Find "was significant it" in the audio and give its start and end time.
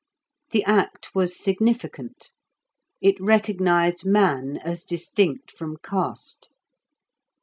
1.13-3.21